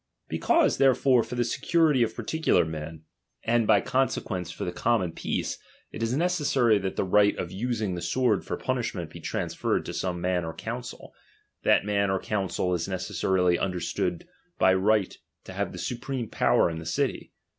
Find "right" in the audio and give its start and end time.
7.03-7.37, 14.73-15.15